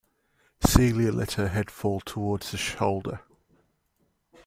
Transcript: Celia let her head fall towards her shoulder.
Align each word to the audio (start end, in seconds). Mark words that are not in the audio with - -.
Celia 0.65 1.11
let 1.11 1.33
her 1.33 1.49
head 1.49 1.69
fall 1.69 1.99
towards 1.99 2.53
her 2.53 2.57
shoulder. 2.57 3.21